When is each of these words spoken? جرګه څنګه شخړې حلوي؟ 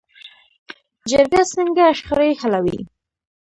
جرګه 1.09 1.41
څنګه 1.53 1.85
شخړې 1.99 2.31
حلوي؟ 2.41 2.77